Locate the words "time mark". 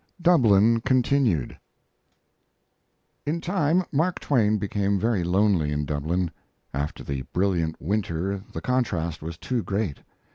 3.39-4.19